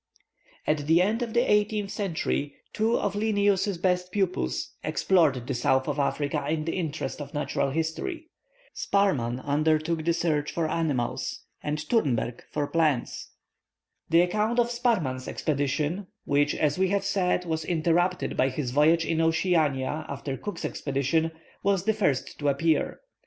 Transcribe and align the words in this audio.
At 0.65 0.87
the 0.87 0.99
end 0.99 1.21
of 1.21 1.35
the 1.35 1.41
eighteenth 1.41 1.91
century, 1.91 2.55
two 2.73 2.97
of 2.97 3.13
Linnæus's 3.13 3.77
best 3.77 4.11
pupils 4.11 4.71
explored 4.83 5.45
the 5.45 5.53
south 5.53 5.87
of 5.87 5.99
Africa 5.99 6.43
in 6.49 6.65
the 6.65 6.73
interests 6.73 7.21
of 7.21 7.35
natural 7.35 7.69
history. 7.69 8.25
Sparrman 8.75 9.39
undertook 9.45 10.03
to 10.03 10.11
search 10.11 10.51
for 10.51 10.67
animals, 10.67 11.41
and 11.61 11.77
Thunberg 11.77 12.39
for 12.49 12.65
plants. 12.65 13.29
The 14.09 14.21
account 14.21 14.57
of 14.57 14.71
Sparrman's 14.71 15.27
expedition, 15.27 16.07
which, 16.25 16.55
as 16.55 16.79
we 16.79 16.87
have 16.87 17.05
said, 17.05 17.45
was 17.45 17.63
interrupted 17.63 18.35
by 18.35 18.49
his 18.49 18.71
voyage 18.71 19.05
in 19.05 19.21
Oceania, 19.21 20.07
after 20.09 20.35
Cook's 20.35 20.65
expedition, 20.65 21.31
was 21.61 21.83
the 21.83 21.93
first 21.93 22.39
to 22.39 22.49
appear. 22.49 23.01